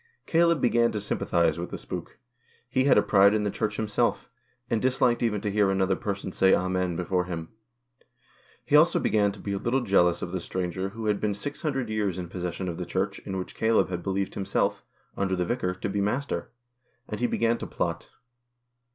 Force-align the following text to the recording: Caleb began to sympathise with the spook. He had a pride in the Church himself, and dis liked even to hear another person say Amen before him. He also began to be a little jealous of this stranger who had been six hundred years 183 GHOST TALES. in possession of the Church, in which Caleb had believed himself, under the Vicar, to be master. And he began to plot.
Caleb 0.25 0.59
began 0.61 0.91
to 0.93 0.99
sympathise 0.99 1.59
with 1.59 1.69
the 1.69 1.77
spook. 1.77 2.17
He 2.67 2.85
had 2.85 2.97
a 2.97 3.03
pride 3.03 3.35
in 3.35 3.43
the 3.43 3.51
Church 3.51 3.75
himself, 3.77 4.31
and 4.67 4.81
dis 4.81 4.99
liked 4.99 5.21
even 5.21 5.41
to 5.41 5.51
hear 5.51 5.69
another 5.69 5.95
person 5.95 6.31
say 6.31 6.55
Amen 6.55 6.95
before 6.95 7.25
him. 7.25 7.49
He 8.65 8.75
also 8.75 8.97
began 8.97 9.31
to 9.31 9.39
be 9.39 9.51
a 9.53 9.59
little 9.59 9.81
jealous 9.81 10.23
of 10.23 10.31
this 10.31 10.43
stranger 10.43 10.89
who 10.89 11.05
had 11.05 11.19
been 11.19 11.35
six 11.35 11.61
hundred 11.61 11.87
years 11.87 12.17
183 12.17 12.17
GHOST 12.17 12.31
TALES. 12.31 12.31
in 12.31 12.31
possession 12.31 12.67
of 12.67 12.77
the 12.79 12.91
Church, 12.91 13.19
in 13.27 13.37
which 13.37 13.53
Caleb 13.53 13.89
had 13.89 14.01
believed 14.01 14.33
himself, 14.33 14.83
under 15.15 15.35
the 15.35 15.45
Vicar, 15.45 15.75
to 15.75 15.87
be 15.87 16.01
master. 16.01 16.49
And 17.07 17.19
he 17.19 17.27
began 17.27 17.59
to 17.59 17.67
plot. 17.67 18.09